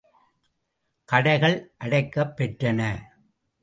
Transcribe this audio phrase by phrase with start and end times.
[1.07, 2.81] கடைகள் அடைக்கப் பெற்றன.